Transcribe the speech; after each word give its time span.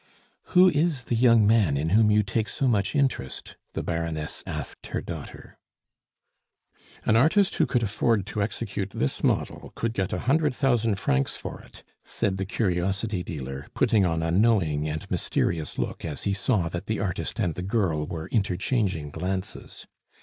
"Who 0.57 0.67
is 0.67 1.03
the 1.03 1.15
young 1.15 1.45
man 1.45 1.77
in 1.77 1.89
whom 1.89 2.09
you 2.09 2.23
take 2.23 2.49
so 2.49 2.67
much 2.67 2.95
interest?" 2.95 3.55
the 3.73 3.83
Baroness 3.83 4.43
asked 4.47 4.87
her 4.87 4.99
daughter. 5.01 5.59
"An 7.05 7.15
artist 7.15 7.53
who 7.57 7.67
could 7.67 7.83
afford 7.83 8.25
to 8.25 8.41
execute 8.41 8.89
this 8.95 9.23
model 9.23 9.71
could 9.75 9.93
get 9.93 10.11
a 10.11 10.21
hundred 10.21 10.55
thousand 10.55 10.95
francs 10.95 11.37
for 11.37 11.61
it," 11.61 11.83
said 12.03 12.37
the 12.37 12.45
curiosity 12.45 13.21
dealer, 13.21 13.67
putting 13.75 14.03
on 14.03 14.23
a 14.23 14.31
knowing 14.31 14.89
and 14.89 15.05
mysterious 15.11 15.77
look 15.77 16.03
as 16.03 16.23
he 16.23 16.33
saw 16.33 16.67
that 16.69 16.87
the 16.87 16.99
artist 16.99 17.39
and 17.39 17.53
the 17.53 17.61
girl 17.61 18.07
were 18.07 18.25
interchanging 18.29 19.11
glances. 19.11 19.85